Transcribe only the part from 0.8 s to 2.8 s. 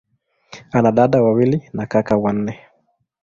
dada wawili na kaka wanne.